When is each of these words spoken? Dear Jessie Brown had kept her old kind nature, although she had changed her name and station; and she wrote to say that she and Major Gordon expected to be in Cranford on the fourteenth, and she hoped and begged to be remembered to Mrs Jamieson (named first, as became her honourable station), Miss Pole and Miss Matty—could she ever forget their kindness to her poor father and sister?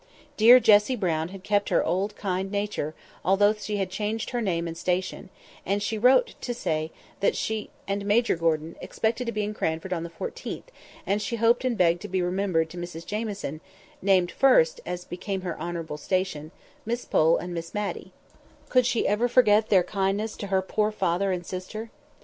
Dear 0.35 0.59
Jessie 0.59 0.95
Brown 0.95 1.27
had 1.27 1.43
kept 1.43 1.69
her 1.69 1.83
old 1.83 2.15
kind 2.15 2.49
nature, 2.51 2.95
although 3.23 3.53
she 3.53 3.77
had 3.77 3.91
changed 3.91 4.31
her 4.31 4.41
name 4.41 4.67
and 4.67 4.75
station; 4.75 5.29
and 5.63 5.83
she 5.83 5.95
wrote 5.95 6.33
to 6.41 6.55
say 6.55 6.89
that 7.19 7.35
she 7.35 7.69
and 7.87 8.03
Major 8.03 8.35
Gordon 8.35 8.75
expected 8.81 9.25
to 9.27 9.31
be 9.31 9.43
in 9.43 9.53
Cranford 9.53 9.93
on 9.93 10.01
the 10.01 10.09
fourteenth, 10.09 10.65
and 11.05 11.21
she 11.21 11.35
hoped 11.35 11.63
and 11.63 11.77
begged 11.77 12.01
to 12.01 12.07
be 12.07 12.19
remembered 12.23 12.71
to 12.71 12.77
Mrs 12.77 13.05
Jamieson 13.05 13.61
(named 14.01 14.31
first, 14.31 14.81
as 14.87 15.05
became 15.05 15.41
her 15.41 15.55
honourable 15.61 15.97
station), 15.97 16.49
Miss 16.83 17.05
Pole 17.05 17.37
and 17.37 17.53
Miss 17.53 17.71
Matty—could 17.75 18.87
she 18.87 19.07
ever 19.07 19.27
forget 19.27 19.69
their 19.69 19.83
kindness 19.83 20.35
to 20.37 20.47
her 20.47 20.63
poor 20.63 20.91
father 20.91 21.31
and 21.31 21.45
sister? 21.45 21.91